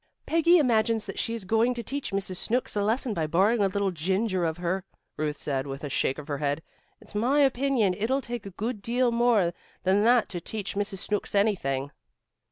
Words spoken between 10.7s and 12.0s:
Mrs. Snooks anything."